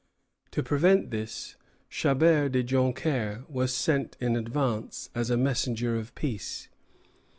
[0.49, 1.57] To prevent this,
[1.87, 6.69] Chabert de Joncaire was sent in advance, as a messenger of peace.